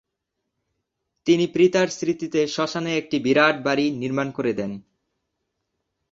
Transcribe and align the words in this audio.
তিনি 1.27 1.45
পিতার 1.47 1.87
স্মৃতিতে 1.87 2.41
শ্মশানে 2.47 2.91
একটি 2.97 3.17
বিরাট 3.19 3.55
বাড়ি 3.63 3.85
নির্মাণ 3.91 4.27
করে 4.31 4.51
দেন। 4.53 4.71